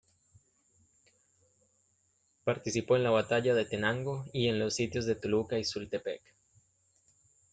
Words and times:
Participó 2.43 2.95
en 2.95 3.03
la 3.03 3.11
batalla 3.11 3.53
de 3.53 3.65
Tenango, 3.65 4.25
y 4.33 4.47
en 4.47 4.57
los 4.57 4.73
sitios 4.73 5.05
de 5.05 5.13
Toluca 5.13 5.59
y 5.59 5.63
Sultepec. 5.63 6.23